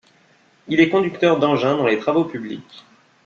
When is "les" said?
1.85-1.99